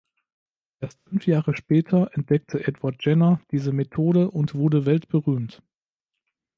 Erst 0.79 0.99
fünf 1.03 1.27
Jahre 1.27 1.55
später 1.55 2.09
entdeckte 2.13 2.65
Edward 2.65 2.95
Jenner 3.05 3.39
diese 3.51 3.71
Methode 3.71 4.31
und 4.31 4.55
wurde 4.55 4.87
weltberühmt. 4.87 5.61